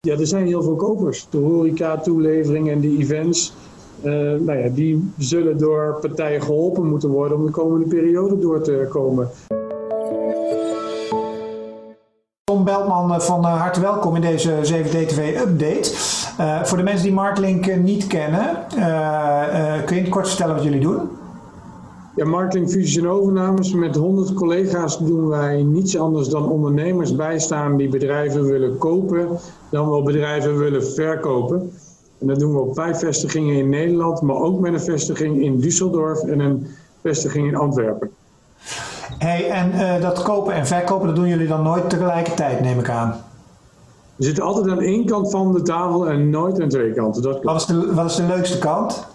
Ja, 0.00 0.18
er 0.18 0.26
zijn 0.26 0.46
heel 0.46 0.62
veel 0.62 0.76
kopers. 0.76 1.26
De 1.30 1.38
horeca, 1.38 1.96
toelevering 1.96 2.70
en 2.70 2.80
de 2.80 2.96
events. 2.98 3.52
Uh, 4.02 4.12
nou 4.14 4.58
ja, 4.58 4.68
die 4.68 5.12
zullen 5.18 5.58
door 5.58 5.98
partijen 6.00 6.42
geholpen 6.42 6.86
moeten 6.86 7.08
worden 7.08 7.38
om 7.38 7.46
de 7.46 7.50
komende 7.50 7.86
periode 7.86 8.38
door 8.38 8.62
te 8.62 8.86
komen. 8.88 9.28
Tom 12.44 12.64
Beltman 12.64 13.12
eh, 13.12 13.20
van 13.20 13.40
uh, 13.40 13.60
harte 13.60 13.80
welkom 13.80 14.14
in 14.14 14.20
deze 14.20 14.50
7DTV 14.50 15.40
update. 15.40 15.90
Voor 16.64 16.76
de 16.76 16.84
mensen 16.84 17.04
die 17.04 17.12
Marklink 17.12 17.76
niet 17.76 18.06
kennen, 18.06 18.66
kun 19.84 19.96
je 19.96 20.08
kort 20.08 20.28
vertellen 20.28 20.54
wat 20.54 20.64
jullie 20.64 20.80
doen? 20.80 21.17
Ja, 22.18 22.24
Marketing 22.24 22.70
Fusies 22.70 22.96
en 22.96 23.08
Overnames. 23.08 23.72
Met 23.72 23.96
100 23.96 24.34
collega's 24.34 24.98
doen 24.98 25.28
wij 25.28 25.62
niets 25.62 25.98
anders 25.98 26.28
dan 26.28 26.48
ondernemers 26.48 27.16
bijstaan 27.16 27.76
die 27.76 27.88
bedrijven 27.88 28.44
willen 28.44 28.78
kopen, 28.78 29.28
dan 29.70 29.90
wel 29.90 30.02
bedrijven 30.02 30.58
willen 30.58 30.84
verkopen. 30.84 31.72
En 32.18 32.26
dat 32.26 32.38
doen 32.38 32.52
we 32.52 32.58
op 32.58 32.74
vijf 32.74 32.98
vestigingen 32.98 33.56
in 33.56 33.68
Nederland, 33.68 34.20
maar 34.20 34.36
ook 34.36 34.60
met 34.60 34.72
een 34.72 34.80
vestiging 34.80 35.42
in 35.42 35.60
Düsseldorf 35.60 36.28
en 36.30 36.40
een 36.40 36.66
vestiging 37.02 37.48
in 37.48 37.56
Antwerpen. 37.56 38.10
Hey, 39.18 39.50
en 39.50 39.72
uh, 39.74 40.02
dat 40.02 40.22
kopen 40.22 40.54
en 40.54 40.66
verkopen, 40.66 41.06
dat 41.06 41.16
doen 41.16 41.28
jullie 41.28 41.48
dan 41.48 41.62
nooit 41.62 41.90
tegelijkertijd, 41.90 42.60
neem 42.60 42.78
ik 42.78 42.90
aan? 42.90 43.24
We 44.16 44.24
zitten 44.24 44.44
altijd 44.44 44.68
aan 44.68 44.80
één 44.80 45.06
kant 45.06 45.30
van 45.30 45.52
de 45.52 45.62
tafel 45.62 46.08
en 46.08 46.30
nooit 46.30 46.60
aan 46.60 46.68
twee 46.68 46.92
kanten. 46.92 47.22
Dat 47.22 47.42
wat, 47.42 47.60
is 47.60 47.66
de, 47.66 47.94
wat 47.94 48.10
is 48.10 48.16
de 48.16 48.26
leukste 48.26 48.58
kant? 48.58 49.06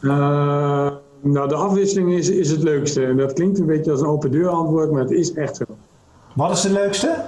Uh, 0.00 0.86
nou, 1.22 1.48
de 1.48 1.54
afwisseling 1.54 2.12
is, 2.12 2.30
is 2.30 2.50
het 2.50 2.62
leukste. 2.62 3.04
En 3.04 3.16
dat 3.16 3.32
klinkt 3.32 3.58
een 3.58 3.66
beetje 3.66 3.90
als 3.90 4.00
een 4.00 4.06
open 4.06 4.30
deur 4.30 4.48
antwoord, 4.48 4.90
maar 4.90 5.02
het 5.02 5.10
is 5.10 5.32
echt 5.32 5.56
zo. 5.56 5.64
Wat 6.34 6.50
is 6.50 6.60
de 6.60 6.72
leukste? 6.72 7.24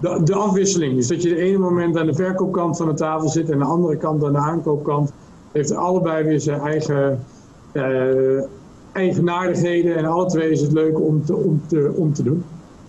De, 0.00 0.20
de 0.24 0.34
afwisseling. 0.34 0.94
Dus 0.94 1.06
dat 1.06 1.22
je 1.22 1.28
de 1.28 1.36
ene 1.36 1.58
moment 1.58 1.96
aan 1.96 2.06
de 2.06 2.14
verkoopkant 2.14 2.76
van 2.76 2.86
de 2.86 2.94
tafel 2.94 3.28
zit 3.28 3.50
en 3.50 3.58
de 3.58 3.64
andere 3.64 3.96
kant 3.96 4.24
aan 4.24 4.32
de 4.32 4.38
aankoopkant. 4.38 5.12
Heeft 5.52 5.74
allebei 5.74 6.24
weer 6.24 6.40
zijn 6.40 6.60
eigen 6.60 7.24
uh, 7.72 8.42
eigenaardigheden. 8.92 9.96
En 9.96 10.04
alle 10.04 10.26
twee 10.26 10.50
is 10.50 10.60
het 10.60 10.72
leuk 10.72 11.00
om 11.00 11.24
te, 11.24 11.36
om 11.36 11.62
te, 11.66 11.92
om 11.96 12.12
te 12.12 12.22
doen. 12.22 12.44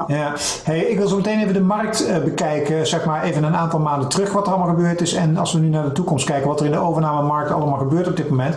Ja, 0.08 0.34
hey, 0.64 0.80
ik 0.80 0.98
wil 0.98 1.08
zo 1.08 1.16
meteen 1.16 1.40
even 1.40 1.54
de 1.54 1.62
markt 1.62 2.08
uh, 2.08 2.18
bekijken, 2.18 2.88
zeg 2.88 3.06
maar 3.06 3.24
even 3.24 3.44
een 3.44 3.56
aantal 3.56 3.80
maanden 3.80 4.10
terug 4.10 4.34
wat 4.34 4.48
er 4.48 4.54
allemaal 4.54 4.76
gebeurd 4.76 5.02
is. 5.02 5.14
En 5.14 5.38
als 5.38 5.54
we 5.54 5.60
nu 5.60 5.68
naar 5.68 5.84
de 5.84 5.92
toekomst 5.92 6.26
kijken, 6.26 6.48
wat 6.48 6.60
er 6.60 6.66
in 6.66 6.72
de 6.72 6.78
overnamemarkt 6.78 7.52
allemaal 7.52 7.78
gebeurt 7.78 8.08
op 8.08 8.18
dit 8.18 8.30
moment. 8.30 8.56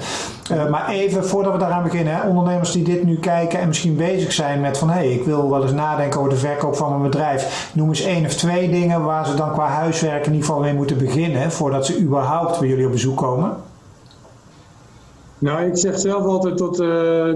Uh, 0.53 0.69
maar 0.69 0.89
even 0.89 1.27
voordat 1.27 1.53
we 1.53 1.59
daaraan 1.59 1.83
beginnen, 1.83 2.15
hè, 2.15 2.29
ondernemers 2.29 2.73
die 2.73 2.85
dit 2.85 3.05
nu 3.05 3.19
kijken 3.19 3.59
en 3.59 3.69
misschien 3.69 3.97
bezig 3.97 4.33
zijn 4.33 4.61
met 4.61 4.79
van 4.79 4.89
hé, 4.89 4.95
hey, 4.95 5.13
ik 5.13 5.25
wil 5.25 5.51
wel 5.51 5.63
eens 5.63 5.73
nadenken 5.73 6.19
over 6.19 6.33
de 6.33 6.39
verkoop 6.39 6.77
van 6.77 6.91
mijn 6.91 7.11
bedrijf. 7.11 7.71
Noem 7.75 7.89
eens 7.89 8.05
één 8.05 8.25
of 8.25 8.35
twee 8.35 8.71
dingen 8.71 9.03
waar 9.03 9.27
ze 9.27 9.35
dan 9.35 9.53
qua 9.53 9.67
huiswerk 9.67 10.27
in 10.27 10.33
ieder 10.33 10.47
geval 10.47 10.63
mee 10.63 10.75
moeten 10.75 10.99
beginnen 10.99 11.53
voordat 11.53 11.87
ze 11.87 12.01
überhaupt 12.01 12.59
bij 12.59 12.69
jullie 12.69 12.87
op 12.87 12.93
bezoek 12.93 13.17
komen. 13.17 13.57
Nou, 15.39 15.67
ik 15.67 15.77
zeg 15.77 15.99
zelf 15.99 16.25
altijd 16.25 16.57
tot, 16.57 16.81
uh, 16.81 16.87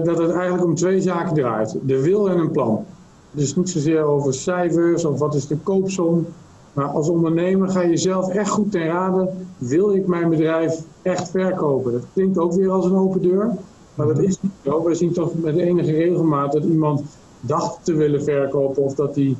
dat 0.03 0.17
het 0.17 0.31
eigenlijk 0.31 0.63
om 0.63 0.75
twee 0.75 1.01
zaken 1.01 1.33
draait. 1.33 1.77
De 1.81 2.01
wil 2.01 2.29
en 2.29 2.37
een 2.37 2.51
plan. 2.51 2.85
Dus 3.31 3.55
niet 3.55 3.69
zozeer 3.69 4.03
over 4.03 4.33
cijfers 4.33 5.05
of 5.05 5.19
wat 5.19 5.35
is 5.35 5.47
de 5.47 5.57
koopsom. 5.57 6.25
Maar 6.73 6.85
als 6.85 7.09
ondernemer 7.09 7.69
ga 7.69 7.81
je 7.81 7.97
zelf 7.97 8.29
echt 8.29 8.49
goed 8.49 8.71
ten 8.71 8.85
raden. 8.85 9.47
Wil 9.57 9.95
ik 9.95 10.07
mijn 10.07 10.29
bedrijf 10.29 10.81
echt 11.01 11.29
verkopen? 11.29 11.91
Dat 11.91 12.05
klinkt 12.13 12.37
ook 12.37 12.53
weer 12.53 12.69
als 12.69 12.85
een 12.85 12.95
open 12.95 13.21
deur. 13.21 13.51
Maar 13.95 14.07
dat 14.07 14.19
is 14.19 14.41
niet 14.41 14.51
zo. 14.63 14.83
We 14.83 14.95
zien 14.95 15.13
toch 15.13 15.31
met 15.41 15.55
enige 15.55 15.91
regelmaat 15.91 16.51
dat 16.51 16.63
iemand 16.63 17.01
dacht 17.39 17.85
te 17.85 17.93
willen 17.93 18.23
verkopen. 18.23 18.83
Of 18.83 18.95
dat 18.95 19.15
hij 19.15 19.35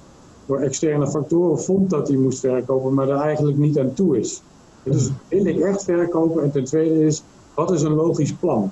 door 0.46 0.60
externe 0.60 1.08
factoren 1.08 1.60
vond 1.60 1.90
dat 1.90 2.08
hij 2.08 2.18
moest 2.18 2.40
verkopen. 2.40 2.94
Maar 2.94 3.08
daar 3.08 3.22
eigenlijk 3.22 3.58
niet 3.58 3.80
aan 3.80 3.94
toe 3.94 4.20
is. 4.20 4.42
Dus 4.84 5.10
wil 5.28 5.46
ik 5.46 5.60
echt 5.60 5.84
verkopen? 5.84 6.44
En 6.44 6.52
ten 6.52 6.64
tweede 6.64 7.06
is, 7.06 7.24
wat 7.54 7.72
is 7.72 7.82
een 7.82 7.94
logisch 7.94 8.34
plan? 8.34 8.72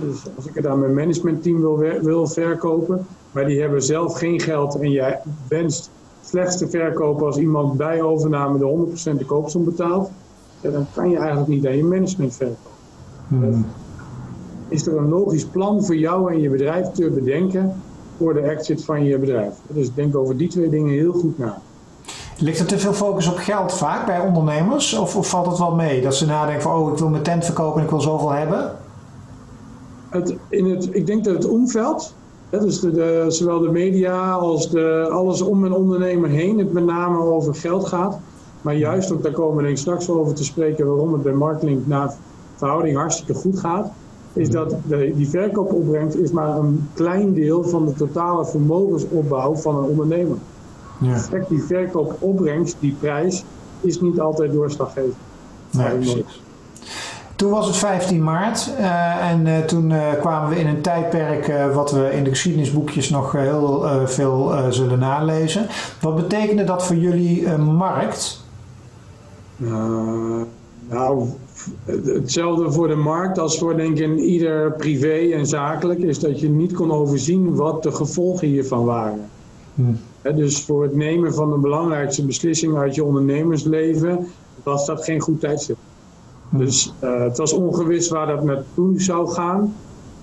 Dus 0.00 0.22
als 0.36 0.46
ik 0.46 0.54
het 0.54 0.66
aan 0.66 0.78
mijn 0.78 0.94
managementteam 0.94 1.60
wil, 1.60 1.78
wil 2.02 2.26
verkopen, 2.26 3.06
maar 3.32 3.46
die 3.46 3.60
hebben 3.60 3.82
zelf 3.82 4.18
geen 4.18 4.40
geld 4.40 4.74
en 4.74 4.90
jij 4.90 5.20
wenst 5.48 5.90
slechts 6.24 6.58
te 6.58 6.68
verkopen 6.68 7.26
als 7.26 7.36
iemand 7.36 7.76
bij 7.76 8.02
overname 8.02 8.58
de 8.58 9.14
100% 9.14 9.18
de 9.18 9.24
koopsom 9.24 9.64
betaalt, 9.64 10.10
dan 10.60 10.86
kan 10.94 11.10
je 11.10 11.16
eigenlijk 11.16 11.48
niet 11.48 11.66
aan 11.66 11.76
je 11.76 11.84
management 11.84 12.36
verkopen. 12.36 12.70
Hmm. 13.28 13.66
Is 14.68 14.86
er 14.86 14.96
een 14.96 15.08
logisch 15.08 15.44
plan 15.44 15.84
voor 15.84 15.96
jou 15.96 16.32
en 16.32 16.40
je 16.40 16.50
bedrijf 16.50 16.86
te 16.86 17.10
bedenken 17.10 17.72
voor 18.16 18.34
de 18.34 18.40
exit 18.40 18.84
van 18.84 19.04
je 19.04 19.18
bedrijf? 19.18 19.54
Dus 19.66 19.94
denk 19.94 20.16
over 20.16 20.36
die 20.36 20.48
twee 20.48 20.68
dingen 20.68 20.92
heel 20.92 21.12
goed 21.12 21.38
na. 21.38 21.60
Ligt 22.38 22.58
er 22.58 22.66
te 22.66 22.78
veel 22.78 22.92
focus 22.92 23.28
op 23.28 23.36
geld 23.36 23.72
vaak 23.72 24.06
bij 24.06 24.20
ondernemers? 24.20 24.94
Of, 24.98 25.16
of 25.16 25.28
valt 25.28 25.46
het 25.46 25.58
wel 25.58 25.74
mee 25.74 26.02
dat 26.02 26.14
ze 26.14 26.26
nadenken 26.26 26.62
van 26.62 26.74
oh 26.76 26.92
ik 26.92 26.98
wil 26.98 27.08
mijn 27.08 27.22
tent 27.22 27.44
verkopen 27.44 27.78
en 27.78 27.84
ik 27.84 27.90
wil 27.90 28.00
zoveel 28.00 28.30
hebben? 28.30 28.76
Het, 30.12 30.36
in 30.48 30.70
het, 30.70 30.88
ik 30.94 31.06
denk 31.06 31.24
dat 31.24 31.34
het 31.34 31.48
omveld, 31.48 32.14
hè, 32.50 32.60
dus 32.60 32.80
de, 32.80 33.24
zowel 33.28 33.60
de 33.60 33.70
media 33.70 34.32
als 34.32 34.70
de, 34.70 35.08
alles 35.10 35.42
om 35.42 35.64
een 35.64 35.72
ondernemer 35.72 36.28
heen, 36.28 36.58
het 36.58 36.72
met 36.72 36.84
name 36.84 37.18
over 37.18 37.54
geld 37.54 37.86
gaat. 37.86 38.18
Maar 38.62 38.76
juist, 38.76 39.08
want 39.08 39.22
daar 39.22 39.32
komen 39.32 39.56
we 39.56 39.62
denk 39.62 39.76
straks 39.76 40.10
over 40.10 40.34
te 40.34 40.44
spreken 40.44 40.86
waarom 40.86 41.12
het 41.12 41.22
bij 41.22 41.32
Marketing 41.32 41.86
naar 41.86 42.14
verhouding 42.56 42.96
hartstikke 42.96 43.34
goed 43.34 43.58
gaat, 43.58 43.90
is 44.32 44.50
dat 44.50 44.74
de, 44.86 45.12
die 45.16 45.28
verkoopopbrengst 45.28 46.16
is 46.16 46.30
maar 46.30 46.58
een 46.58 46.88
klein 46.94 47.34
deel 47.34 47.64
van 47.64 47.86
de 47.86 47.92
totale 47.92 48.46
vermogensopbouw 48.46 49.54
van 49.54 49.76
een 49.76 49.84
ondernemer. 49.84 50.36
Ja. 51.00 51.22
die 51.48 51.62
verkoopopbrengst, 51.62 52.76
die 52.80 52.96
prijs, 53.00 53.44
is 53.80 54.00
niet 54.00 54.20
altijd 54.20 54.52
doorslaggevend. 54.52 55.14
Nee, 55.70 56.24
toen 57.42 57.50
was 57.50 57.66
het 57.66 57.76
15 57.76 58.22
maart 58.22 58.70
uh, 58.78 59.30
en 59.30 59.46
uh, 59.46 59.58
toen 59.58 59.90
uh, 59.90 60.12
kwamen 60.20 60.50
we 60.50 60.60
in 60.60 60.66
een 60.66 60.80
tijdperk 60.80 61.72
wat 61.74 61.90
we 61.90 62.12
in 62.12 62.24
de 62.24 62.30
geschiedenisboekjes 62.30 63.10
nog 63.10 63.32
heel 63.32 63.84
veel 64.04 64.54
zullen 64.70 64.98
nalezen. 64.98 65.66
Wat 66.00 66.16
betekende 66.16 66.64
dat 66.64 66.86
voor 66.86 66.96
jullie 66.96 67.48
markt? 67.56 68.44
nou, 70.88 71.26
hetzelfde 72.04 72.72
voor 72.72 72.88
de 72.88 72.94
markt 72.94 73.38
als 73.38 73.58
voor 73.58 73.76
denk 73.76 73.98
ik 73.98 74.04
in 74.04 74.18
ieder 74.18 74.72
privé 74.72 75.32
en 75.34 75.46
zakelijk 75.46 76.00
is 76.00 76.18
dat 76.18 76.40
je 76.40 76.48
niet 76.48 76.72
kon 76.72 76.92
overzien 76.92 77.54
wat 77.54 77.82
de 77.82 77.92
gevolgen 77.92 78.48
hiervan 78.48 78.84
waren. 78.84 79.30
Hm. 79.74 80.34
dus 80.36 80.64
voor 80.64 80.82
het 80.82 80.94
nemen 80.94 81.34
van 81.34 81.50
de 81.50 81.58
belangrijkste 81.58 82.26
beslissing 82.26 82.76
uit 82.76 82.94
je 82.94 83.04
ondernemersleven 83.04 84.26
was 84.62 84.86
dat 84.86 85.04
geen 85.04 85.20
goed 85.20 85.40
tijdstip. 85.40 85.76
Dus 86.52 86.92
uh, 87.04 87.22
het 87.22 87.38
was 87.38 87.52
ongewis 87.52 88.08
waar 88.08 88.26
dat 88.26 88.44
naartoe 88.44 89.00
zou 89.00 89.28
gaan. 89.28 89.74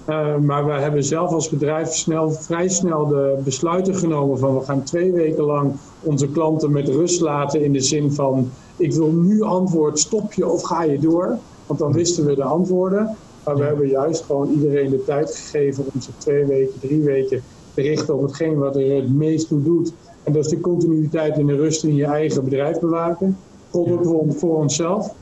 Uh, 0.10 0.38
maar 0.38 0.66
we 0.66 0.72
hebben 0.72 1.04
zelf 1.04 1.32
als 1.32 1.50
bedrijf 1.50 1.94
snel, 1.94 2.32
vrij 2.32 2.68
snel 2.68 3.08
de 3.08 3.38
besluiten 3.44 3.96
genomen 3.96 4.40
van 4.40 4.58
we 4.58 4.66
gaan 4.66 4.84
twee 4.84 5.12
weken 5.12 5.44
lang 5.44 5.74
onze 6.04 6.28
klanten 6.28 6.72
met 6.72 6.88
rust 6.88 7.22
laten 7.22 7.64
in 7.64 7.74
de 7.74 7.82
zin 7.82 8.12
van 8.12 8.50
ik 8.78 8.94
wil 8.94 9.12
nu 9.12 9.42
antwoord, 9.42 10.00
stop 10.00 10.34
je 10.34 10.48
of 10.48 10.62
ga 10.62 10.84
je 10.84 11.00
door? 11.00 11.38
Want 11.66 11.80
dan 11.80 11.92
wisten 11.92 12.26
we 12.26 12.36
de 12.36 12.44
antwoorden. 12.44 13.16
Maar 13.46 13.56
we 13.56 13.64
hebben 13.64 13.88
juist 13.88 14.24
gewoon 14.24 14.52
iedereen 14.52 14.90
de 14.90 15.04
tijd 15.04 15.36
gegeven 15.36 15.86
om 15.94 16.02
zich 16.02 16.14
twee 16.18 16.46
weken, 16.46 16.80
drie 16.80 17.02
weken 17.02 17.42
te 17.74 17.82
richten 17.82 18.16
op 18.16 18.22
hetgeen 18.22 18.58
wat 18.58 18.76
er 18.76 18.96
het 18.96 19.14
meest 19.14 19.48
toe 19.48 19.64
doet. 19.64 19.94
En 20.24 20.34
dat 20.34 20.46
is 20.46 20.50
de 20.50 20.60
continuïteit 20.60 21.38
en 21.38 21.46
de 21.46 21.56
rust 21.56 21.84
in 21.84 21.96
je 21.96 22.06
eigen 22.06 22.44
bedrijf 22.44 22.80
bewaken. 22.80 23.38
God 23.70 24.08
ook 24.08 24.34
voor 24.34 24.58
onszelf 24.58 25.14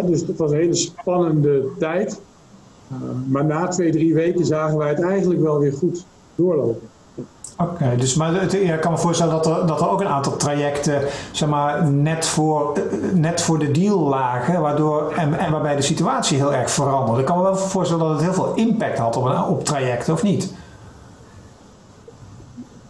dus 0.00 0.20
het 0.26 0.38
was 0.38 0.50
een 0.50 0.56
hele 0.56 0.74
spannende 0.74 1.64
tijd. 1.78 2.20
Uh, 2.92 2.98
maar 3.28 3.44
na 3.44 3.68
twee, 3.68 3.92
drie 3.92 4.14
weken 4.14 4.46
zagen 4.46 4.76
wij 4.78 4.88
het 4.88 5.02
eigenlijk 5.02 5.40
wel 5.40 5.58
weer 5.58 5.72
goed 5.72 6.04
doorlopen. 6.34 6.88
Oké, 7.58 7.96
dus 7.98 8.14
maar 8.14 8.54
ik 8.54 8.80
kan 8.80 8.92
me 8.92 8.98
voorstellen 8.98 9.32
dat 9.32 9.46
er, 9.46 9.66
dat 9.66 9.80
er 9.80 9.88
ook 9.88 10.00
een 10.00 10.06
aantal 10.06 10.36
trajecten 10.36 11.02
zeg 11.32 11.48
maar, 11.48 11.90
net, 11.90 12.26
voor, 12.26 12.78
net 13.14 13.40
voor 13.42 13.58
de 13.58 13.70
deal 13.70 13.98
lagen, 13.98 14.60
waardoor, 14.60 15.12
en, 15.16 15.38
en 15.38 15.52
waarbij 15.52 15.76
de 15.76 15.82
situatie 15.82 16.36
heel 16.36 16.54
erg 16.54 16.70
veranderde. 16.70 17.20
Ik 17.20 17.26
kan 17.26 17.36
me 17.36 17.42
wel 17.42 17.56
voorstellen 17.56 18.04
dat 18.06 18.12
het 18.12 18.22
heel 18.22 18.34
veel 18.34 18.52
impact 18.54 18.98
had 18.98 19.16
op, 19.16 19.46
op 19.48 19.64
trajecten, 19.64 20.12
of 20.12 20.22
niet? 20.22 20.54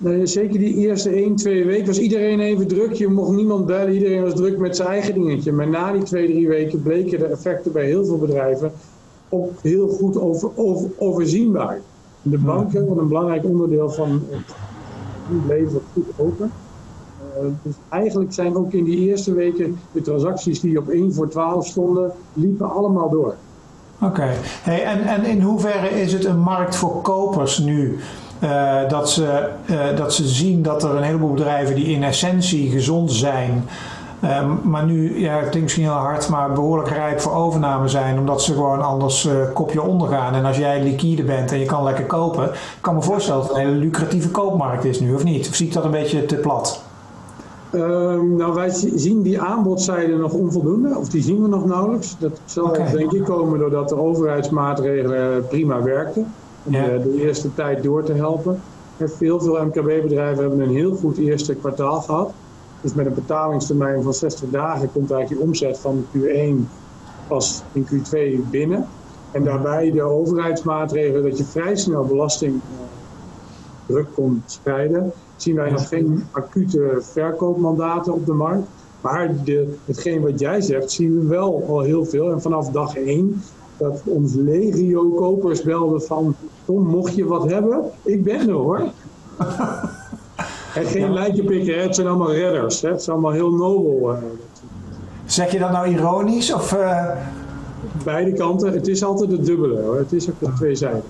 Nee, 0.02 0.26
zeker 0.26 0.58
die 0.58 0.76
eerste 0.76 1.10
1, 1.10 1.36
2 1.36 1.64
weken 1.64 1.86
was 1.86 1.98
iedereen 1.98 2.40
even 2.40 2.66
druk. 2.66 2.92
Je 2.92 3.08
mocht 3.08 3.30
niemand 3.30 3.66
bellen. 3.66 3.92
Iedereen 3.92 4.22
was 4.22 4.34
druk 4.34 4.58
met 4.58 4.76
zijn 4.76 4.88
eigen 4.88 5.14
dingetje. 5.14 5.52
Maar 5.52 5.68
na 5.68 5.92
die 5.92 6.02
twee, 6.02 6.26
drie 6.26 6.48
weken 6.48 6.82
bleken 6.82 7.18
de 7.18 7.26
effecten 7.26 7.72
bij 7.72 7.86
heel 7.86 8.04
veel 8.04 8.18
bedrijven 8.18 8.72
ook 9.32 9.50
heel 9.62 9.88
goed 9.88 10.18
over, 10.18 10.50
over, 10.54 10.90
overzienbaar. 10.98 11.80
De 12.22 12.38
banken, 12.38 12.88
wat 12.88 12.98
een 12.98 13.08
belangrijk 13.08 13.44
onderdeel 13.44 13.90
van 13.90 14.22
het 14.30 15.46
leven, 15.48 15.80
goed 15.92 16.06
open. 16.16 16.52
Uh, 17.36 17.46
dus 17.62 17.74
eigenlijk 17.88 18.32
zijn 18.32 18.56
ook 18.56 18.72
in 18.72 18.84
die 18.84 18.98
eerste 18.98 19.34
weken 19.34 19.78
de 19.92 20.00
transacties 20.00 20.60
die 20.60 20.78
op 20.78 20.88
1 20.88 21.14
voor 21.14 21.28
12 21.28 21.66
stonden, 21.66 22.12
liepen 22.32 22.70
allemaal 22.70 23.10
door. 23.10 23.34
Oké, 24.00 24.30
hey, 24.62 24.84
en, 24.84 25.00
en 25.00 25.24
in 25.24 25.40
hoeverre 25.40 25.88
is 25.88 26.12
het 26.12 26.24
een 26.24 26.38
markt 26.38 26.76
voor 26.76 27.00
kopers 27.02 27.58
nu? 27.58 27.98
Uh, 28.42 28.88
dat, 28.88 29.10
ze, 29.10 29.48
uh, 29.70 29.96
dat 29.96 30.14
ze 30.14 30.28
zien 30.28 30.62
dat 30.62 30.82
er 30.82 30.96
een 30.96 31.02
heleboel 31.02 31.32
bedrijven 31.32 31.74
die 31.74 31.86
in 31.86 32.02
essentie 32.02 32.70
gezond 32.70 33.12
zijn, 33.12 33.64
Ehm, 34.22 34.50
maar 34.62 34.84
nu, 34.84 35.20
ja, 35.20 35.32
het 35.32 35.40
klinkt 35.40 35.60
misschien 35.60 35.84
heel 35.84 35.92
hard, 35.92 36.28
maar 36.28 36.52
behoorlijk 36.52 36.88
rijp 36.88 37.20
voor 37.20 37.32
overname 37.32 37.88
zijn, 37.88 38.18
omdat 38.18 38.42
ze 38.42 38.52
gewoon 38.52 38.82
anders 38.82 39.26
uh, 39.26 39.32
kopje 39.52 39.82
ondergaan. 39.82 40.34
En 40.34 40.44
als 40.44 40.56
jij 40.56 40.82
liquide 40.82 41.22
bent 41.22 41.52
en 41.52 41.58
je 41.58 41.64
kan 41.64 41.82
lekker 41.82 42.06
kopen, 42.06 42.50
kan 42.80 42.94
me 42.94 43.02
voorstellen 43.02 43.40
dat 43.40 43.48
het 43.48 43.58
een 43.58 43.64
hele 43.66 43.78
lucratieve 43.78 44.30
koopmarkt 44.30 44.84
is 44.84 45.00
nu, 45.00 45.14
of 45.14 45.24
niet? 45.24 45.48
Of 45.48 45.54
zie 45.54 45.66
ik 45.66 45.72
dat 45.72 45.84
een 45.84 45.90
beetje 45.90 46.26
te 46.26 46.36
plat? 46.36 46.82
Ehm, 47.70 48.36
nou, 48.36 48.54
wij 48.54 48.70
zien 48.94 49.22
die 49.22 49.40
aanbodzijde 49.40 50.16
nog 50.16 50.32
onvoldoende, 50.32 50.96
of 50.98 51.08
die 51.08 51.22
zien 51.22 51.42
we 51.42 51.48
nog 51.48 51.64
nauwelijks. 51.64 52.16
Dat 52.18 52.40
zal 52.44 52.64
okay. 52.64 52.90
denk 52.90 53.12
ik 53.12 53.24
komen 53.24 53.58
doordat 53.58 53.88
de 53.88 53.98
overheidsmaatregelen 53.98 55.46
prima 55.46 55.82
werken. 55.82 56.26
Om 56.64 56.72
ja. 56.72 56.84
de, 56.84 57.02
de, 57.02 57.22
eerste 57.22 57.54
tijd 57.54 57.82
door 57.82 58.02
te 58.02 58.12
helpen. 58.12 58.60
Veel, 58.96 59.40
veel 59.40 59.64
MKB-bedrijven 59.64 60.42
hebben 60.42 60.60
een 60.60 60.74
heel 60.74 60.94
goed 60.94 61.16
eerste 61.16 61.54
kwartaal 61.54 62.00
gehad. 62.00 62.32
Dus 62.80 62.94
met 62.94 63.06
een 63.06 63.14
betalingstermijn 63.14 64.02
van 64.02 64.14
60 64.14 64.50
dagen 64.50 64.92
komt 64.92 65.10
eigenlijk 65.10 65.40
die 65.40 65.48
omzet 65.48 65.78
van 65.78 66.04
Q1 66.16 66.68
pas 67.28 67.62
in 67.72 67.86
Q2 67.86 68.50
binnen. 68.50 68.86
En 69.30 69.44
daarbij 69.44 69.90
de 69.90 70.02
overheidsmaatregelen 70.02 71.22
dat 71.22 71.38
je 71.38 71.44
vrij 71.44 71.76
snel 71.76 72.04
belastingdruk 72.04 72.62
kon 74.14 74.42
spreiden, 74.46 75.12
zien 75.36 75.56
wij 75.56 75.70
nog 75.70 75.88
geen 75.88 76.24
acute 76.30 76.98
verkoopmandaten 77.00 78.12
op 78.12 78.26
de 78.26 78.32
markt. 78.32 78.66
Maar 79.00 79.44
de, 79.44 79.74
hetgeen 79.84 80.20
wat 80.20 80.40
jij 80.40 80.60
zegt, 80.60 80.90
zien 80.90 81.20
we 81.20 81.26
wel 81.26 81.64
al 81.68 81.80
heel 81.80 82.04
veel. 82.04 82.30
En 82.30 82.40
vanaf 82.40 82.70
dag 82.70 82.96
1 82.96 83.42
dat 83.76 84.02
ons 84.04 84.34
legio 84.34 85.08
kopers 85.08 85.62
belden 85.62 86.02
van... 86.02 86.34
Tom, 86.64 86.86
mocht 86.86 87.14
je 87.14 87.24
wat 87.24 87.50
hebben? 87.50 87.80
Ik 88.02 88.24
ben 88.24 88.48
er 88.48 88.54
hoor. 88.54 88.80
en 90.74 90.86
geen 90.86 91.06
ja. 91.06 91.12
lijntje 91.12 91.44
pikken, 91.44 91.82
het 91.82 91.94
zijn 91.94 92.06
allemaal 92.06 92.32
redders. 92.32 92.82
Hè? 92.82 92.88
Het 92.88 93.00
is 93.00 93.08
allemaal 93.08 93.30
heel 93.30 93.50
nobel. 93.50 94.12
Uh, 94.12 94.18
zeg 95.24 95.52
je 95.52 95.58
dat 95.58 95.70
nou 95.70 95.88
ironisch? 95.88 96.52
Of, 96.52 96.72
uh... 96.72 97.06
Beide 98.04 98.32
kanten. 98.32 98.72
Het 98.72 98.88
is 98.88 99.04
altijd 99.04 99.30
het 99.30 99.44
dubbele 99.44 99.80
hoor. 99.80 99.96
Het 99.96 100.12
is 100.12 100.30
ook 100.30 100.38
de 100.38 100.52
twee 100.56 100.74
zijden. 100.74 101.02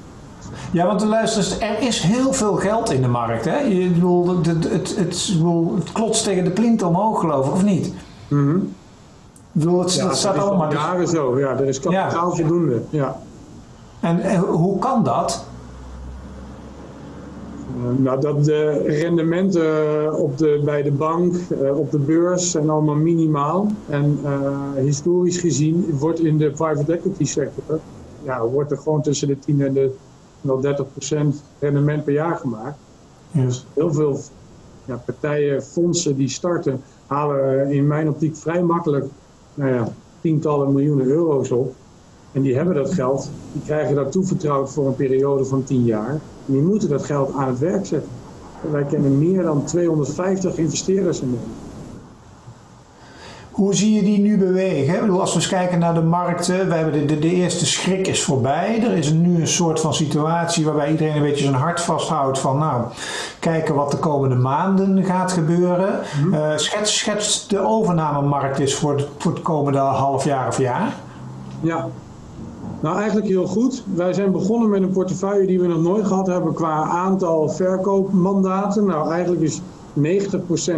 Ja, 0.72 0.86
want 0.86 1.04
luister, 1.04 1.62
er 1.62 1.82
is 1.82 2.00
heel 2.00 2.32
veel 2.32 2.54
geld 2.54 2.90
in 2.90 3.02
de 3.02 3.08
markt. 3.08 3.44
Hè? 3.44 3.58
Je, 3.58 3.88
bedoel, 3.88 4.36
het, 4.36 4.46
het, 4.46 4.64
het, 4.64 4.96
het, 4.96 5.34
het 5.74 5.92
klotst 5.92 6.24
tegen 6.24 6.44
de 6.44 6.50
plint 6.50 6.82
omhoog, 6.82 7.20
geloof 7.20 7.46
ik, 7.46 7.52
of 7.52 7.64
niet? 7.64 7.94
Mm 8.28 8.50
-hmm. 8.50 8.74
Ik 9.52 9.60
bedoel, 9.60 9.80
het, 9.80 9.94
ja, 9.94 10.06
het 10.06 10.16
staat 10.16 10.38
allemaal. 10.38 10.68
Dus... 10.68 10.78
jaren 10.78 11.08
zo, 11.08 11.38
ja. 11.38 11.50
Er 11.50 11.68
is 11.68 11.80
kapitaal 11.80 12.28
ja. 12.28 12.36
voldoende. 12.36 12.82
Ja. 12.90 13.16
En, 14.02 14.20
en 14.20 14.40
hoe 14.40 14.78
kan 14.78 15.04
dat? 15.04 15.46
Uh, 17.76 17.98
nou, 17.98 18.20
dat 18.20 18.44
de 18.44 18.82
rendementen 18.86 20.18
op 20.18 20.38
de, 20.38 20.62
bij 20.64 20.82
de 20.82 20.92
bank, 20.92 21.34
uh, 21.62 21.78
op 21.78 21.90
de 21.90 21.98
beurs 21.98 22.50
zijn 22.50 22.70
allemaal 22.70 22.94
minimaal. 22.94 23.66
En 23.88 24.18
uh, 24.24 24.58
historisch 24.76 25.38
gezien 25.38 25.98
wordt 25.98 26.20
in 26.20 26.38
de 26.38 26.50
private 26.50 26.92
equity 26.92 27.24
sector, 27.24 27.80
ja, 28.22 28.46
wordt 28.46 28.70
er 28.70 28.78
gewoon 28.78 29.02
tussen 29.02 29.28
de 29.28 29.38
10 29.38 29.60
en 29.60 29.72
de 29.72 29.94
wel 30.40 30.60
30 30.60 30.86
procent 30.92 31.42
rendement 31.58 32.04
per 32.04 32.12
jaar 32.12 32.36
gemaakt. 32.36 32.78
Ja. 33.30 33.44
Dus 33.44 33.66
heel 33.74 33.92
veel 33.92 34.18
ja, 34.84 35.02
partijen, 35.04 35.62
fondsen 35.62 36.16
die 36.16 36.28
starten, 36.28 36.80
halen 37.06 37.70
in 37.70 37.86
mijn 37.86 38.08
optiek 38.08 38.36
vrij 38.36 38.62
makkelijk 38.62 39.06
nou 39.54 39.74
ja, 39.74 39.88
tientallen 40.20 40.72
miljoenen 40.72 41.06
euro's 41.06 41.50
op. 41.50 41.74
En 42.32 42.42
die 42.42 42.56
hebben 42.56 42.74
dat 42.74 42.94
geld, 42.94 43.30
die 43.52 43.62
krijgen 43.62 43.94
dat 43.94 44.12
toevertrouwd 44.12 44.72
voor 44.72 44.86
een 44.86 44.96
periode 44.96 45.44
van 45.44 45.64
10 45.64 45.84
jaar. 45.84 46.10
En 46.46 46.52
die 46.52 46.62
moeten 46.62 46.88
dat 46.88 47.04
geld 47.04 47.34
aan 47.34 47.48
het 47.48 47.58
werk 47.58 47.86
zetten. 47.86 48.10
En 48.64 48.72
wij 48.72 48.84
kennen 48.84 49.18
meer 49.18 49.42
dan 49.42 49.64
250 49.64 50.56
investeerders 50.56 51.20
in 51.20 51.30
Nederland. 51.30 51.60
Hoe 53.50 53.74
zie 53.74 53.94
je 53.94 54.02
die 54.02 54.18
nu 54.18 54.38
bewegen? 54.38 54.94
Ik 54.94 55.00
bedoel, 55.00 55.20
als 55.20 55.30
we 55.30 55.36
eens 55.36 55.48
kijken 55.48 55.78
naar 55.78 55.94
de 55.94 56.02
markten, 56.02 56.68
we 56.68 56.74
hebben 56.74 56.92
de, 56.92 57.04
de, 57.04 57.18
de, 57.18 57.30
eerste 57.30 57.66
schrik 57.66 58.06
is 58.06 58.22
voorbij. 58.22 58.82
Er 58.82 58.92
is 58.92 59.10
nu 59.10 59.40
een 59.40 59.48
soort 59.48 59.80
van 59.80 59.94
situatie 59.94 60.64
waarbij 60.64 60.90
iedereen 60.90 61.16
een 61.16 61.22
beetje 61.22 61.44
zijn 61.44 61.54
hart 61.54 61.80
vasthoudt 61.80 62.38
van 62.38 62.58
nou, 62.58 62.84
kijken 63.38 63.74
wat 63.74 63.90
de 63.90 63.96
komende 63.96 64.34
maanden 64.34 65.04
gaat 65.04 65.32
gebeuren. 65.32 66.00
Uh, 66.30 66.56
schets, 66.56 66.98
schets 66.98 67.48
de 67.48 67.58
overnamemarkt 67.58 68.60
is 68.60 68.74
voor, 68.74 69.08
voor 69.18 69.32
het 69.32 69.42
komende 69.42 69.78
half 69.78 70.24
jaar 70.24 70.48
of 70.48 70.58
jaar. 70.58 70.94
Ja, 71.60 71.88
nou, 72.82 72.96
eigenlijk 72.96 73.26
heel 73.26 73.46
goed. 73.46 73.84
Wij 73.94 74.12
zijn 74.12 74.32
begonnen 74.32 74.70
met 74.70 74.82
een 74.82 74.90
portefeuille 74.90 75.46
die 75.46 75.60
we 75.60 75.66
nog 75.66 75.82
nooit 75.82 76.06
gehad 76.06 76.26
hebben 76.26 76.54
qua 76.54 76.82
aantal 76.82 77.48
verkoopmandaten. 77.48 78.84
Nou, 78.84 79.10
eigenlijk 79.10 79.42
is 79.42 79.60
90% 79.60 79.62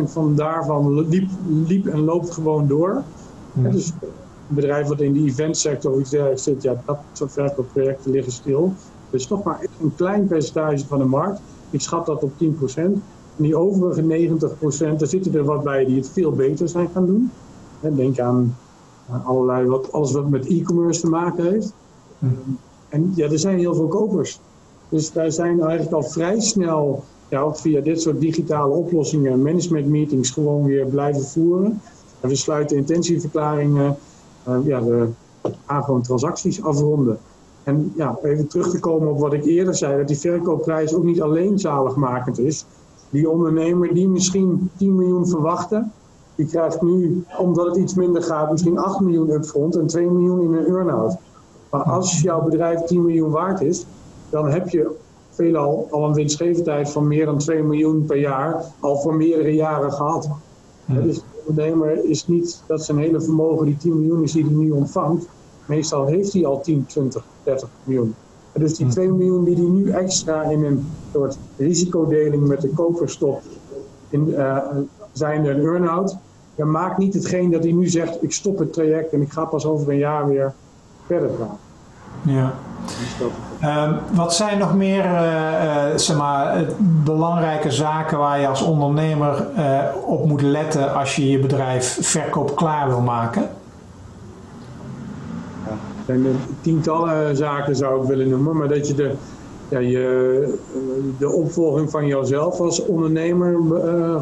van 0.05 0.35
daarvan 0.35 1.09
liep, 1.09 1.31
liep, 1.67 1.87
en 1.87 2.05
loopt 2.05 2.31
gewoon 2.31 2.67
door. 2.67 3.03
Hmm. 3.53 3.71
Dus 3.71 3.93
een 4.49 4.55
bedrijf 4.55 4.87
wat 4.87 5.01
in 5.01 5.13
de 5.13 5.21
eventsector 5.21 5.93
of 5.93 6.01
iets 6.01 6.11
dergelijks 6.11 6.43
zit, 6.43 6.63
ja, 6.63 6.83
dat 6.87 6.99
soort 7.13 7.33
verkoopprojecten 7.33 8.11
liggen 8.11 8.33
stil. 8.33 8.73
Dus 9.11 9.27
toch 9.27 9.43
maar 9.43 9.67
een 9.83 9.93
klein 9.97 10.27
percentage 10.27 10.87
van 10.87 10.99
de 10.99 11.05
markt. 11.05 11.41
Ik 11.71 11.81
schat 11.81 12.07
dat 12.07 12.23
op 12.23 12.33
10%. 12.39 13.03
En 13.37 13.43
die 13.43 13.57
overige 13.57 14.03
90%, 14.03 14.99
daar 14.99 15.09
zitten 15.09 15.35
er 15.35 15.45
wat 15.45 15.63
bij 15.63 15.85
die 15.85 15.97
het 15.97 16.09
veel 16.09 16.33
beter 16.33 16.69
zijn 16.69 16.89
gaan 16.93 17.07
doen. 17.07 17.31
Denk 17.81 18.19
aan 18.19 18.57
allerlei, 19.25 19.67
wat, 19.67 19.93
alles 19.93 20.13
wat 20.13 20.29
met 20.29 20.47
e-commerce 20.47 21.01
te 21.01 21.09
maken 21.09 21.51
heeft. 21.51 21.73
En 22.89 23.13
ja, 23.15 23.31
er 23.31 23.39
zijn 23.39 23.59
heel 23.59 23.75
veel 23.75 23.89
kopers. 23.89 24.41
Dus 24.89 25.13
wij 25.13 25.31
zijn 25.31 25.61
eigenlijk 25.61 25.93
al 25.93 26.03
vrij 26.03 26.41
snel 26.41 27.05
ja, 27.29 27.41
ook 27.41 27.57
via 27.57 27.81
dit 27.81 28.01
soort 28.01 28.21
digitale 28.21 28.75
oplossingen 28.75 29.43
management 29.43 29.87
meetings 29.87 30.31
gewoon 30.31 30.65
weer 30.65 30.87
blijven 30.87 31.23
voeren. 31.23 31.81
En 32.21 32.29
we 32.29 32.35
sluiten 32.35 32.77
intentieverklaringen, 32.77 33.97
uh, 34.49 34.57
ja, 34.65 34.83
we 34.85 35.09
gaan 35.67 35.85
gewoon 35.85 36.03
transacties 36.03 36.63
afronden. 36.63 37.19
En 37.63 37.93
ja, 37.97 38.19
even 38.23 38.47
terug 38.47 38.71
te 38.71 38.79
komen 38.79 39.11
op 39.11 39.19
wat 39.19 39.33
ik 39.33 39.45
eerder 39.45 39.75
zei, 39.75 39.97
dat 39.97 40.09
die 40.09 40.19
verkoopprijs 40.19 40.95
ook 40.95 41.05
niet 41.05 41.23
alleen 41.23 41.59
zaligmakend 41.59 42.39
is. 42.39 42.65
Die 43.11 43.31
ondernemer 43.31 43.95
die 43.95 44.09
misschien 44.09 44.71
10 44.77 44.97
miljoen 44.97 45.29
verwachtte, 45.29 45.85
die 46.35 46.47
krijgt 46.47 46.83
nu, 46.83 47.25
omdat 47.39 47.67
het 47.67 47.77
iets 47.77 47.95
minder 47.95 48.23
gaat, 48.23 48.51
misschien 48.51 48.79
8 48.79 49.01
miljoen 49.01 49.31
upfront 49.31 49.77
en 49.77 49.87
2 49.87 50.11
miljoen 50.11 50.41
in 50.41 50.53
een 50.53 50.67
earn-out. 50.67 51.17
Maar 51.75 51.83
als 51.83 52.21
jouw 52.21 52.43
bedrijf 52.43 52.81
10 52.81 53.05
miljoen 53.05 53.31
waard 53.31 53.61
is, 53.61 53.87
dan 54.31 54.51
heb 54.51 54.69
je 54.69 54.91
veelal 55.31 55.89
al 55.91 56.05
een 56.05 56.15
winstgevendheid 56.15 56.91
van 56.91 57.07
meer 57.09 57.27
dan 57.27 57.39
2 57.39 57.63
miljoen 57.63 58.05
per 58.05 58.17
jaar 58.17 58.65
al 58.81 59.01
voor 59.01 59.15
meerdere 59.15 59.55
jaren 59.55 59.93
gehad. 59.93 60.29
Ja. 60.85 61.01
Dus 61.01 61.17
de 61.17 61.23
ondernemer 61.47 62.05
is 62.05 62.27
niet 62.27 62.63
dat 62.67 62.85
zijn 62.85 62.99
hele 62.99 63.21
vermogen 63.21 63.67
die 63.67 63.77
10 63.77 63.99
miljoen 63.99 64.23
is 64.23 64.33
die 64.33 64.45
hij 64.45 64.53
nu 64.53 64.71
ontvangt. 64.71 65.27
Meestal 65.67 66.07
heeft 66.07 66.33
hij 66.33 66.47
al 66.47 66.61
10, 66.61 66.87
20, 66.87 67.25
30 67.43 67.69
miljoen. 67.85 68.15
En 68.53 68.61
dus 68.61 68.77
die 68.77 68.87
2 68.87 69.13
miljoen 69.13 69.45
die 69.45 69.55
hij 69.55 69.69
nu 69.69 69.91
extra 69.91 70.43
in 70.43 70.65
een 70.65 70.87
soort 71.13 71.39
risicodeling 71.57 72.47
met 72.47 72.61
de 72.61 72.69
koper 72.69 73.09
stopt, 73.09 73.47
in, 74.09 74.29
uh, 74.29 74.59
zijn 75.13 75.47
een 75.47 75.61
earn-out, 75.61 76.17
ja, 76.55 76.65
maakt 76.65 76.99
niet 76.99 77.15
hetgeen 77.15 77.51
dat 77.51 77.63
hij 77.63 77.73
nu 77.73 77.89
zegt, 77.89 78.23
ik 78.23 78.33
stop 78.33 78.59
het 78.59 78.73
traject 78.73 79.13
en 79.13 79.21
ik 79.21 79.33
ga 79.33 79.45
pas 79.45 79.67
over 79.67 79.93
een 79.93 79.99
jaar 79.99 80.29
weer 80.29 80.55
verder 81.07 81.31
gaan. 81.39 81.59
Ja. 82.25 82.53
Uh, 83.63 83.93
wat 84.13 84.35
zijn 84.35 84.59
nog 84.59 84.75
meer 84.75 85.05
uh, 85.05 85.13
uh, 85.13 85.97
zeg 85.97 86.17
maar, 86.17 86.65
belangrijke 87.05 87.71
zaken 87.71 88.19
waar 88.19 88.41
je 88.41 88.49
als 88.49 88.63
ondernemer 88.63 89.47
op 90.07 90.27
moet 90.27 90.43
letten 90.43 90.95
als 90.95 91.17
je 91.17 91.31
je 91.31 91.39
bedrijf 91.39 91.99
verkoopklaar 92.01 92.89
wil 92.89 93.01
maken? 93.01 93.43
Er 96.07 96.21
zijn 96.21 96.27
tientallen 96.61 97.37
zaken 97.37 97.77
zou 97.77 98.03
ik 98.03 98.09
willen 98.09 98.29
noemen, 98.29 98.57
maar 98.57 98.69
dat 98.69 98.89
je 98.89 98.95
de, 98.95 99.13
ja, 99.69 99.79
je, 99.79 100.59
de 101.19 101.33
opvolging 101.33 101.91
van 101.91 102.07
jouzelf 102.07 102.61
als 102.61 102.85
ondernemer 102.85 103.57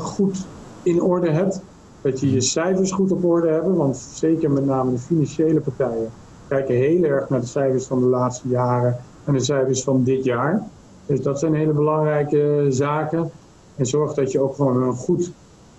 goed 0.00 0.46
in 0.82 1.02
orde 1.02 1.30
hebt. 1.30 1.60
Dat 2.00 2.20
je 2.20 2.32
je 2.32 2.40
cijfers 2.40 2.92
goed 2.92 3.12
op 3.12 3.24
orde 3.24 3.48
hebt, 3.48 3.76
want 3.76 3.96
zeker 3.96 4.50
met 4.50 4.66
name 4.66 4.90
de 4.90 4.98
financiële 4.98 5.60
partijen 5.60 6.10
kijken 6.52 6.74
heel 6.74 7.02
erg 7.02 7.28
naar 7.28 7.40
de 7.40 7.46
cijfers 7.46 7.84
van 7.84 8.00
de 8.00 8.06
laatste 8.06 8.48
jaren 8.48 8.96
en 9.24 9.32
de 9.32 9.40
cijfers 9.40 9.82
van 9.82 10.04
dit 10.04 10.24
jaar. 10.24 10.62
Dus 11.06 11.22
dat 11.22 11.38
zijn 11.38 11.54
hele 11.54 11.72
belangrijke 11.72 12.66
zaken. 12.68 13.30
En 13.76 13.86
zorg 13.86 14.14
dat 14.14 14.32
je 14.32 14.40
ook 14.40 14.54
gewoon 14.54 14.82
een 14.82 14.94
goed 14.94 15.30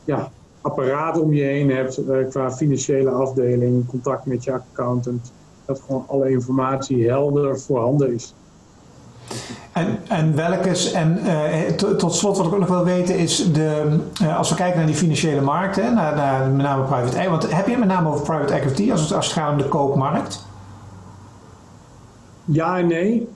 ja, 0.06 0.32
apparaat 0.62 1.20
om 1.20 1.34
je 1.34 1.44
heen 1.44 1.70
hebt 1.70 2.00
uh, 2.00 2.30
qua 2.30 2.52
financiële 2.52 3.10
afdeling, 3.10 3.88
contact 3.88 4.26
met 4.26 4.44
je 4.44 4.54
accountant. 4.54 5.32
Dat 5.66 5.82
gewoon 5.86 6.06
alle 6.08 6.30
informatie 6.30 7.10
helder 7.10 7.60
voorhanden 7.60 8.14
is. 8.14 8.34
En, 9.72 9.98
en 10.08 10.36
welke, 10.36 10.92
en 10.94 11.20
uh, 11.24 11.94
tot 11.98 12.14
slot 12.14 12.38
wat 12.38 12.46
ik 12.46 12.54
ook 12.54 12.60
nog 12.60 12.68
wil 12.68 12.84
weten 12.84 13.18
is, 13.18 13.52
de, 13.54 14.00
als 14.38 14.50
we 14.50 14.56
kijken 14.56 14.78
naar 14.78 14.88
die 14.88 14.96
financiële 14.96 15.42
markten, 15.42 15.94
naar, 15.94 16.16
naar 16.16 16.50
met 16.50 16.66
name 16.66 16.84
private 16.84 17.18
equity, 17.18 17.30
want 17.30 17.56
heb 17.56 17.66
je 17.66 17.72
het 17.72 17.80
met 17.80 17.90
name 17.90 18.10
over 18.10 18.26
private 18.26 18.54
equity 18.54 18.92
als 18.92 19.02
het, 19.02 19.14
als 19.14 19.26
het 19.26 19.36
gaat 19.36 19.52
om 19.52 19.58
de 19.58 19.68
koopmarkt? 19.68 20.46
Ja 22.46 22.78
en 22.78 22.88
nee. 22.88 23.28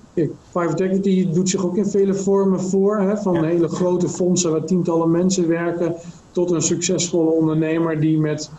Private 0.51 0.83
equity 0.83 1.31
doet 1.31 1.49
zich 1.49 1.65
ook 1.65 1.77
in 1.77 1.85
vele 1.85 2.13
vormen 2.13 2.61
voor. 2.61 2.99
Hè, 2.99 3.17
van 3.17 3.33
ja. 3.33 3.43
hele 3.43 3.67
grote 3.67 4.09
fondsen 4.09 4.51
waar 4.51 4.63
tientallen 4.63 5.11
mensen 5.11 5.47
werken. 5.47 5.95
Tot 6.31 6.51
een 6.51 6.61
succesvolle 6.61 7.29
ondernemer 7.29 7.99
die 7.99 8.19
met 8.19 8.51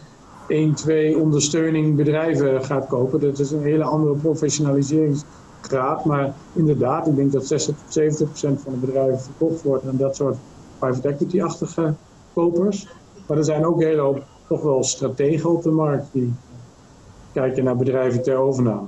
één, 0.49 0.75
twee 0.75 1.19
ondersteuning 1.19 1.97
bedrijven 1.97 2.65
gaat 2.65 2.87
kopen. 2.87 3.21
Dat 3.21 3.39
is 3.39 3.51
een 3.51 3.63
hele 3.63 3.85
andere 3.85 4.15
professionaliseringsgraad. 4.15 6.05
Maar 6.05 6.35
inderdaad, 6.53 7.07
ik 7.07 7.17
denk 7.17 7.33
dat 7.33 7.47
60 7.47 7.77
tot 7.77 7.93
70 7.93 8.29
procent 8.29 8.61
van 8.61 8.73
de 8.73 8.79
bedrijven 8.79 9.21
verkocht 9.21 9.63
wordt 9.63 9.87
aan 9.87 9.97
dat 9.97 10.17
soort 10.17 10.37
private 10.79 11.09
equity-achtige 11.09 11.95
kopers. 12.35 12.89
Maar 13.27 13.37
er 13.37 13.45
zijn 13.45 13.67
ook 13.67 13.83
hele 13.83 14.01
hoop 14.01 14.23
toch 14.49 14.63
wel 14.63 14.83
strategen 14.85 15.51
op 15.51 15.63
de 15.63 15.71
markt 15.71 16.07
die 16.13 16.33
kijken 17.33 17.65
naar 17.65 17.77
bedrijven 17.77 18.23
ter 18.23 18.37
overname. 18.37 18.87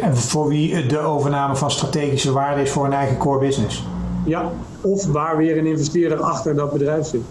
En 0.00 0.16
voor 0.16 0.48
wie 0.48 0.86
de 0.86 0.98
overname 0.98 1.56
van 1.56 1.70
strategische 1.70 2.32
waarde 2.32 2.62
is 2.62 2.70
voor 2.70 2.84
een 2.84 2.92
eigen 2.92 3.16
core 3.16 3.38
business? 3.38 3.86
Ja, 4.24 4.50
of 4.80 5.06
waar 5.06 5.36
weer 5.36 5.58
een 5.58 5.66
investeerder 5.66 6.20
achter 6.20 6.54
dat 6.54 6.72
bedrijf 6.72 7.06
zit. 7.06 7.22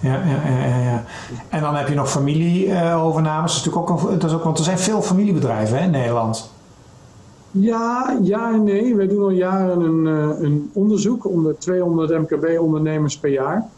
Ja, 0.00 0.12
ja, 0.12 0.66
ja, 0.66 0.78
ja. 0.82 1.04
En 1.48 1.60
dan 1.60 1.74
heb 1.74 1.88
je 1.88 1.94
nog 1.94 2.10
familieovernames. 2.10 3.50
dat, 3.52 3.60
is 3.60 3.64
natuurlijk 3.64 3.90
ook, 3.90 4.20
dat 4.20 4.30
is 4.30 4.36
ook, 4.36 4.44
want 4.44 4.58
er 4.58 4.64
zijn 4.64 4.78
veel 4.78 5.02
familiebedrijven 5.02 5.78
hè, 5.78 5.84
in 5.84 5.90
Nederland. 5.90 6.50
Ja, 7.50 8.18
ja 8.22 8.52
en 8.52 8.64
nee. 8.64 8.96
Wij 8.96 9.06
doen 9.06 9.22
al 9.22 9.30
jaren 9.30 9.80
een, 9.80 10.06
eh, 10.06 10.44
een 10.44 10.70
onderzoek 10.72 11.26
onder 11.26 11.58
200 11.58 12.10
MKB-ondernemers 12.10 13.18
per 13.18 13.30
jaar. 13.30 13.68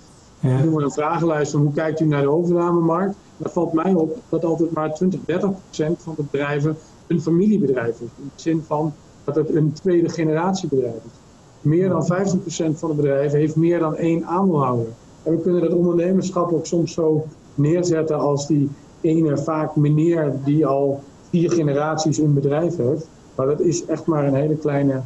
Ja. 0.41 0.49
Dan 0.49 0.63
doen 0.63 0.75
we 0.75 0.83
een 0.83 0.91
vragenlijst 0.91 1.53
van 1.53 1.61
hoe 1.61 1.73
kijkt 1.73 2.01
u 2.01 2.07
naar 2.07 2.23
de 2.23 2.31
overnamemarkt. 2.31 3.15
Daar 3.37 3.53
valt 3.53 3.73
mij 3.73 3.93
op 3.95 4.17
dat 4.29 4.45
altijd 4.45 4.73
maar 4.73 4.95
20, 4.95 5.21
30 5.25 5.51
procent 5.65 6.03
van 6.03 6.15
de 6.17 6.23
bedrijven 6.31 6.77
een 7.09 7.21
familiebedrijf 7.21 7.95
is. 7.95 8.09
In 8.17 8.31
de 8.35 8.43
zin 8.43 8.63
van 8.67 8.93
dat 9.25 9.35
het 9.35 9.55
een 9.55 9.73
tweede 9.73 10.09
generatie 10.09 10.69
bedrijf 10.69 10.95
is. 10.95 11.19
Meer 11.61 11.89
dan 11.89 12.07
50 12.07 12.41
procent 12.41 12.79
van 12.79 12.89
de 12.91 12.97
bedrijven 12.97 13.39
heeft 13.39 13.57
meer 13.57 13.79
dan 13.79 13.97
één 13.97 14.27
aandeelhouder. 14.27 14.87
En 15.23 15.33
we 15.33 15.41
kunnen 15.41 15.61
dat 15.61 15.73
ondernemerschap 15.73 16.53
ook 16.53 16.67
soms 16.67 16.93
zo 16.93 17.27
neerzetten 17.55 18.19
als 18.19 18.47
die 18.47 18.69
ene 19.01 19.39
vaak 19.39 19.77
meneer 19.77 20.33
die 20.45 20.67
al 20.67 21.03
vier 21.31 21.51
generaties 21.51 22.19
een 22.19 22.35
bedrijf 22.35 22.77
heeft. 22.77 23.09
Maar 23.35 23.47
dat 23.47 23.61
is 23.61 23.85
echt 23.85 24.07
maar 24.07 24.27
een 24.27 24.35
hele 24.35 24.57
kleine 24.57 25.01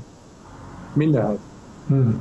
minderheid. 0.93 1.39
Hmm. 1.87 2.21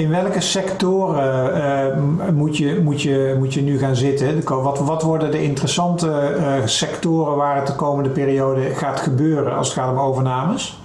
In 0.00 0.10
welke 0.10 0.40
sectoren 0.40 1.56
uh, 1.56 2.28
moet, 2.34 2.56
je, 2.56 2.80
moet, 2.82 3.02
je, 3.02 3.34
moet 3.38 3.54
je 3.54 3.60
nu 3.60 3.78
gaan 3.78 3.96
zitten? 3.96 4.42
Wat, 4.62 4.78
wat 4.78 5.02
worden 5.02 5.30
de 5.30 5.42
interessante 5.42 6.34
uh, 6.36 6.66
sectoren 6.66 7.36
waar 7.36 7.56
het 7.56 7.66
de 7.66 7.74
komende 7.74 8.10
periode 8.10 8.60
gaat 8.60 9.00
gebeuren 9.00 9.56
als 9.56 9.68
het 9.68 9.76
gaat 9.76 9.92
om 9.92 9.98
overnames? 9.98 10.82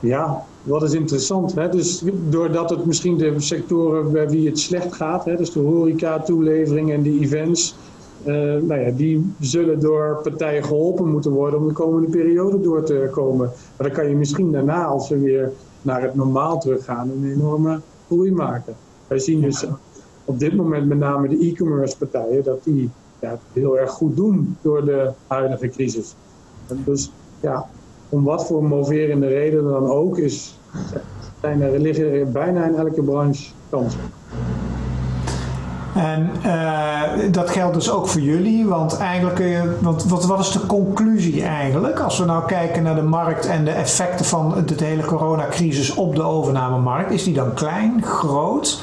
Ja, 0.00 0.44
wat 0.62 0.82
is 0.82 0.92
interessant. 0.92 1.54
Hè? 1.54 1.68
Dus 1.68 2.02
doordat 2.28 2.70
het 2.70 2.84
misschien 2.84 3.18
de 3.18 3.34
sectoren 3.36 4.12
bij 4.12 4.28
wie 4.28 4.48
het 4.48 4.58
slecht 4.58 4.94
gaat, 4.94 5.24
hè, 5.24 5.36
dus 5.36 5.52
de 5.52 5.60
horeca, 5.60 6.18
toelevering 6.18 6.92
en 6.92 7.02
de 7.02 7.18
events, 7.20 7.74
uh, 8.22 8.34
nou 8.62 8.80
ja, 8.80 8.90
die 8.90 9.34
zullen 9.40 9.80
door 9.80 10.20
partijen 10.22 10.64
geholpen 10.64 11.10
moeten 11.10 11.30
worden 11.30 11.60
om 11.60 11.68
de 11.68 11.74
komende 11.74 12.08
periode 12.08 12.60
door 12.60 12.82
te 12.82 13.08
komen. 13.10 13.50
Maar 13.76 13.86
dan 13.88 13.96
kan 13.96 14.08
je 14.08 14.14
misschien 14.14 14.52
daarna, 14.52 14.84
als 14.84 15.08
we 15.08 15.18
weer 15.18 15.52
naar 15.82 16.02
het 16.02 16.14
normaal 16.14 16.60
teruggaan, 16.60 17.10
een 17.10 17.32
enorme 17.32 17.80
groei 18.06 18.32
maken. 18.32 18.74
Wij 19.06 19.18
zien 19.18 19.40
dus 19.40 19.66
op 20.24 20.38
dit 20.38 20.56
moment 20.56 20.86
met 20.86 20.98
name 20.98 21.28
de 21.28 21.38
e-commerce 21.38 21.98
partijen 21.98 22.44
dat 22.44 22.64
die 22.64 22.90
ja, 23.20 23.38
heel 23.52 23.78
erg 23.78 23.90
goed 23.90 24.16
doen 24.16 24.56
door 24.62 24.84
de 24.84 25.10
huidige 25.26 25.68
crisis. 25.68 26.14
En 26.68 26.82
dus 26.84 27.10
ja, 27.40 27.68
om 28.08 28.24
wat 28.24 28.46
voor 28.46 28.64
moverende 28.64 29.26
reden 29.26 29.64
dan 29.64 29.86
ook, 29.86 30.18
is, 30.18 30.58
zijn 31.40 31.60
er, 31.60 31.80
liggen 31.80 32.12
er 32.12 32.30
bijna 32.30 32.64
in 32.64 32.74
elke 32.74 33.02
branche 33.02 33.52
kansen. 33.70 34.00
En 35.94 36.30
uh, 36.44 37.02
dat 37.30 37.50
geldt 37.50 37.74
dus 37.74 37.90
ook 37.90 38.08
voor 38.08 38.20
jullie, 38.20 38.66
want 38.66 38.96
eigenlijk 38.96 39.36
kun 39.36 39.46
je, 39.46 39.76
want 39.80 40.04
wat, 40.04 40.26
wat 40.26 40.38
is 40.38 40.50
de 40.50 40.66
conclusie 40.66 41.42
eigenlijk 41.42 42.00
als 42.00 42.18
we 42.18 42.24
nou 42.24 42.46
kijken 42.46 42.82
naar 42.82 42.94
de 42.94 43.02
markt 43.02 43.46
en 43.46 43.64
de 43.64 43.70
effecten 43.70 44.24
van 44.24 44.54
de 44.66 44.84
hele 44.84 45.04
coronacrisis 45.04 45.94
op 45.94 46.14
de 46.14 46.22
overnamemarkt? 46.22 47.10
Is 47.12 47.24
die 47.24 47.34
dan 47.34 47.54
klein, 47.54 48.02
groot? 48.02 48.82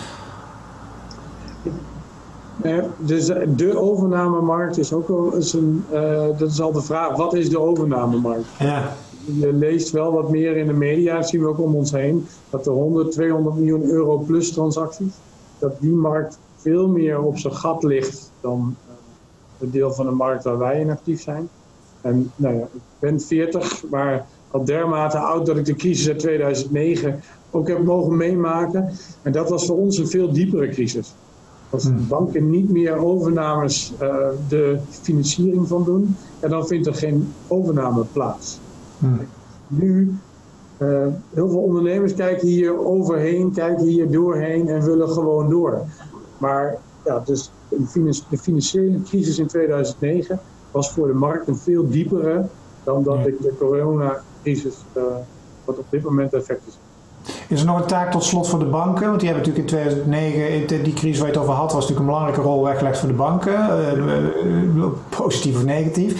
dus 2.97 3.25
de 3.55 3.79
overnamemarkt 3.79 4.77
is 4.77 4.93
ook 4.93 5.07
wel 5.07 5.35
eens 5.35 5.53
een, 5.53 5.85
uh, 5.93 5.99
dat 6.37 6.49
is 6.49 6.61
al 6.61 6.71
de 6.71 6.81
vraag, 6.81 7.15
wat 7.15 7.33
is 7.33 7.49
de 7.49 7.59
overnamemarkt? 7.59 8.45
Ja 8.59 8.93
je 9.25 9.53
leest 9.53 9.91
wel 9.91 10.11
wat 10.11 10.29
meer 10.29 10.57
in 10.57 10.67
de 10.67 10.73
media, 10.73 11.15
dat 11.15 11.29
zien 11.29 11.41
we 11.41 11.47
ook 11.47 11.59
om 11.59 11.75
ons 11.75 11.91
heen, 11.91 12.27
dat 12.49 12.63
de 12.63 12.69
100, 12.69 13.11
200 13.11 13.55
miljoen 13.55 13.83
euro 13.83 14.17
plus 14.17 14.51
transacties, 14.51 15.13
dat 15.59 15.71
die 15.79 15.91
markt 15.91 16.39
veel 16.61 16.87
meer 16.87 17.21
op 17.21 17.37
zijn 17.37 17.53
gat 17.53 17.83
ligt 17.83 18.31
dan 18.41 18.75
uh, 18.87 18.93
het 19.57 19.71
deel 19.71 19.93
van 19.93 20.05
de 20.05 20.11
markt 20.11 20.43
waar 20.43 20.57
wij 20.57 20.79
in 20.79 20.89
actief 20.89 21.21
zijn. 21.21 21.49
En 22.01 22.31
nou 22.35 22.55
ja, 22.55 22.61
ik 22.61 22.81
ben 22.99 23.21
40, 23.21 23.83
maar 23.89 24.25
al 24.51 24.65
dermate 24.65 25.17
oud 25.17 25.45
dat 25.45 25.57
ik 25.57 25.65
de 25.65 25.75
crisis 25.75 26.07
uit 26.07 26.19
2009 26.19 27.21
ook 27.51 27.67
heb 27.67 27.83
mogen 27.83 28.17
meemaken. 28.17 28.89
En 29.21 29.31
dat 29.31 29.49
was 29.49 29.65
voor 29.65 29.77
ons 29.77 29.97
een 29.97 30.07
veel 30.07 30.31
diepere 30.33 30.69
crisis. 30.69 31.13
Als 31.69 31.83
hmm. 31.83 32.07
banken 32.07 32.49
niet 32.49 32.69
meer 32.69 32.95
overnames 32.95 33.93
uh, 34.01 34.15
de 34.47 34.79
financiering 34.89 35.67
van 35.67 35.83
doen, 35.83 36.15
en 36.39 36.49
dan 36.49 36.67
vindt 36.67 36.87
er 36.87 36.93
geen 36.93 37.33
overname 37.47 38.05
plaats. 38.13 38.59
Hmm. 38.97 39.19
Nu, 39.67 40.15
uh, 40.77 41.07
heel 41.33 41.49
veel 41.49 41.61
ondernemers 41.61 42.13
kijken 42.13 42.47
hier 42.47 42.85
overheen, 42.85 43.51
kijken 43.51 43.85
hier 43.85 44.11
doorheen 44.11 44.67
en 44.67 44.83
willen 44.83 45.09
gewoon 45.09 45.49
door. 45.49 45.81
Maar 46.41 46.77
ja, 47.05 47.21
dus 47.25 47.51
de 48.29 48.37
financiële 48.37 49.01
crisis 49.01 49.39
in 49.39 49.47
2009 49.47 50.39
was 50.71 50.91
voor 50.91 51.07
de 51.07 51.13
markt 51.13 51.47
een 51.47 51.57
veel 51.57 51.89
diepere 51.89 52.45
dan 52.83 53.03
dat 53.03 53.23
de, 53.23 53.37
de 53.41 53.53
coronacrisis, 53.59 54.75
uh, 54.97 55.03
wat 55.65 55.77
op 55.77 55.85
dit 55.89 56.03
moment 56.03 56.33
effect 56.33 56.61
is. 56.67 56.77
Is 57.47 57.59
er 57.59 57.65
nog 57.65 57.79
een 57.79 57.87
taak 57.87 58.11
tot 58.11 58.23
slot 58.23 58.47
voor 58.47 58.59
de 58.59 58.65
banken? 58.65 59.07
Want 59.07 59.19
die 59.19 59.29
hebben 59.29 59.47
natuurlijk 59.47 59.73
in 59.73 59.77
2009, 59.77 60.83
die 60.83 60.93
crisis 60.93 61.19
waar 61.19 61.27
je 61.27 61.33
het 61.33 61.43
over 61.43 61.53
had, 61.53 61.73
was 61.73 61.81
natuurlijk 61.81 61.99
een 61.99 62.05
belangrijke 62.05 62.41
rol 62.41 62.63
weggelegd 62.63 62.99
voor 62.99 63.07
de 63.07 63.13
banken. 63.13 63.53
Uh, 64.75 64.85
positief 65.09 65.55
of 65.55 65.63
negatief. 65.63 66.13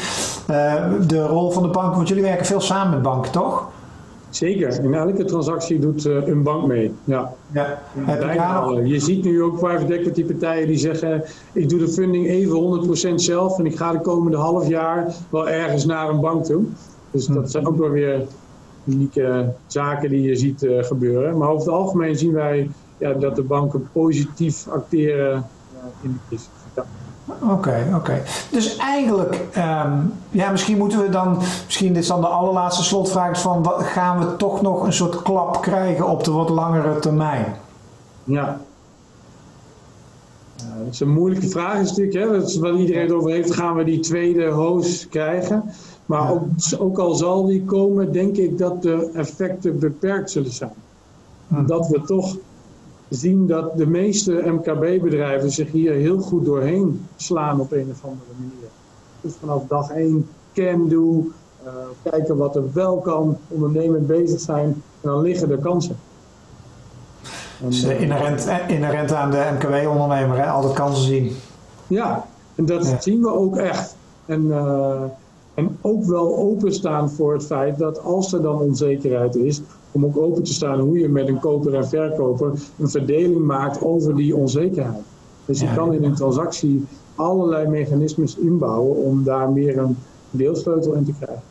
Uh, 0.49 0.83
de 1.07 1.27
rol 1.27 1.51
van 1.51 1.63
de 1.63 1.69
banken, 1.69 1.95
want 1.95 2.07
jullie 2.07 2.23
werken 2.23 2.45
veel 2.45 2.61
samen 2.61 2.93
met 2.93 3.01
banken, 3.01 3.31
toch? 3.31 3.69
Zeker, 4.31 4.83
in 4.83 4.93
elke 4.93 5.25
transactie 5.25 5.79
doet 5.79 6.05
uh, 6.05 6.27
een 6.27 6.43
bank 6.43 6.67
mee. 6.67 6.91
Ja. 7.03 7.33
Ja. 7.51 7.81
Je, 8.75 8.87
je 8.87 8.99
ziet 8.99 9.23
nu 9.23 9.43
ook 9.43 9.59
private 9.59 9.93
equity 9.93 10.25
partijen 10.25 10.67
die 10.67 10.77
zeggen: 10.77 11.23
ik 11.53 11.69
doe 11.69 11.79
de 11.79 11.87
funding 11.87 12.27
even 12.27 13.09
100% 13.11 13.15
zelf 13.15 13.59
en 13.59 13.65
ik 13.65 13.75
ga 13.75 13.91
de 13.91 14.01
komende 14.01 14.37
half 14.37 14.67
jaar 14.67 15.13
wel 15.29 15.49
ergens 15.49 15.85
naar 15.85 16.09
een 16.09 16.19
bank 16.19 16.45
toe. 16.45 16.63
Dus 17.11 17.25
dat 17.25 17.43
hm. 17.43 17.49
zijn 17.49 17.67
ook 17.67 17.77
wel 17.77 17.89
weer 17.89 18.21
unieke 18.85 19.53
zaken 19.67 20.09
die 20.09 20.21
je 20.21 20.35
ziet 20.35 20.63
uh, 20.63 20.83
gebeuren. 20.83 21.37
Maar 21.37 21.49
over 21.49 21.65
het 21.65 21.75
algemeen 21.75 22.15
zien 22.15 22.33
wij 22.33 22.69
ja, 22.97 23.13
dat 23.13 23.35
de 23.35 23.43
banken 23.43 23.89
positief 23.91 24.67
acteren 24.67 25.45
in 26.01 26.11
de 26.11 26.19
crisis. 26.27 26.49
Oké, 27.25 27.91
oké. 27.95 28.21
Dus 28.51 28.77
eigenlijk, 28.77 29.35
um, 29.57 30.13
ja, 30.29 30.51
misschien 30.51 30.77
moeten 30.77 31.01
we 31.01 31.09
dan, 31.09 31.37
misschien 31.65 31.93
dit 31.93 32.01
is 32.01 32.07
dan 32.07 32.21
de 32.21 32.27
allerlaatste 32.27 32.83
slotvraag, 32.83 33.41
van 33.41 33.63
wat, 33.63 33.83
gaan 33.83 34.19
we 34.19 34.35
toch 34.35 34.61
nog 34.61 34.83
een 34.83 34.93
soort 34.93 35.21
klap 35.21 35.61
krijgen 35.61 36.07
op 36.07 36.23
de 36.23 36.31
wat 36.31 36.49
langere 36.49 36.99
termijn? 36.99 37.45
Ja. 38.23 38.59
ja 40.55 40.83
dat 40.83 40.93
is 40.93 40.99
een 40.99 41.13
moeilijke 41.13 41.47
vraag 41.47 41.79
is 41.79 41.89
natuurlijk, 41.89 42.17
hè? 42.17 42.39
dat 42.39 42.49
is 42.49 42.57
wat 42.57 42.75
iedereen 42.75 43.01
het 43.01 43.11
over 43.11 43.31
heeft, 43.31 43.53
gaan 43.53 43.75
we 43.75 43.83
die 43.83 43.99
tweede 43.99 44.49
hoos 44.49 45.07
krijgen? 45.09 45.63
Maar 46.05 46.31
ook, 46.31 46.43
ook, 46.77 46.97
al 46.97 47.13
zal 47.13 47.45
die 47.45 47.63
komen, 47.63 48.11
denk 48.11 48.37
ik 48.37 48.57
dat 48.57 48.81
de 48.81 49.09
effecten 49.13 49.79
beperkt 49.79 50.31
zullen 50.31 50.51
zijn. 50.51 50.73
Hm. 51.47 51.65
Dat 51.65 51.87
we 51.87 52.01
toch 52.01 52.35
zien 53.11 53.47
dat 53.47 53.77
de 53.77 53.87
meeste 53.87 54.31
MKB-bedrijven 54.45 55.51
zich 55.51 55.71
hier 55.71 55.93
heel 55.93 56.19
goed 56.19 56.45
doorheen 56.45 57.07
slaan 57.15 57.59
op 57.59 57.71
een 57.71 57.87
of 57.91 58.03
andere 58.03 58.31
manier. 58.37 58.69
Dus 59.21 59.33
vanaf 59.39 59.63
dag 59.67 59.89
één 59.89 60.27
can 60.53 60.89
do, 60.89 61.31
uh, 61.65 61.71
kijken 62.03 62.37
wat 62.37 62.55
er 62.55 62.73
wel 62.73 62.97
kan, 62.97 63.37
ondernemend 63.47 64.07
bezig 64.07 64.39
zijn 64.39 64.65
en 64.65 65.09
dan 65.09 65.21
liggen 65.21 65.51
er 65.51 65.57
kansen. 65.57 65.97
dus 67.59 67.83
inherent, 67.83 68.47
inherent 68.67 69.11
aan 69.11 69.31
de 69.31 69.49
MKB-ondernemer, 69.53 70.45
altijd 70.45 70.73
kansen 70.73 71.03
zien. 71.03 71.31
Ja, 71.87 72.25
en 72.55 72.65
dat 72.65 72.95
zien 72.99 73.21
we 73.21 73.33
ook 73.33 73.57
echt. 73.57 73.95
En, 74.25 74.45
uh, 74.45 75.01
en 75.53 75.77
ook 75.81 76.05
wel 76.05 76.37
openstaan 76.37 77.09
voor 77.09 77.33
het 77.33 77.45
feit 77.45 77.77
dat 77.77 78.03
als 78.03 78.33
er 78.33 78.41
dan 78.41 78.59
onzekerheid 78.59 79.35
is, 79.35 79.61
om 79.91 80.05
ook 80.05 80.17
open 80.17 80.43
te 80.43 80.53
staan 80.53 80.79
hoe 80.79 80.99
je 80.99 81.09
met 81.09 81.27
een 81.27 81.39
koper 81.39 81.73
en 81.75 81.87
verkoper 81.87 82.51
een 82.79 82.89
verdeling 82.89 83.45
maakt 83.45 83.81
over 83.81 84.15
die 84.15 84.35
onzekerheid. 84.35 85.03
Dus 85.45 85.59
je 85.59 85.73
kan 85.75 85.93
in 85.93 86.03
een 86.03 86.15
transactie 86.15 86.85
allerlei 87.15 87.67
mechanismes 87.67 88.37
inbouwen 88.37 88.95
om 88.95 89.23
daar 89.23 89.51
meer 89.51 89.77
een 89.77 89.97
deelsleutel 90.29 90.93
in 90.93 91.05
te 91.05 91.13
krijgen. 91.19 91.43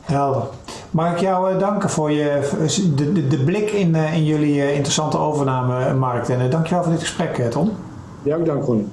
Helder. 0.00 0.42
Mag 0.90 1.12
ik 1.12 1.18
jou 1.18 1.52
eh, 1.52 1.58
danken 1.58 1.90
voor 1.90 2.10
je, 2.10 2.50
de, 2.96 3.12
de, 3.12 3.26
de 3.28 3.44
blik 3.44 3.70
in, 3.70 3.94
eh, 3.94 4.16
in 4.16 4.24
jullie 4.24 4.62
eh, 4.62 4.74
interessante 4.74 5.18
overnamemarkt. 5.18 6.28
En 6.28 6.50
dankjewel 6.50 6.82
voor 6.82 6.92
dit 6.92 7.00
gesprek, 7.00 7.50
Tom. 7.50 7.70
Ja, 8.22 8.38
dank 8.38 8.64
Ronnie. 8.64 8.86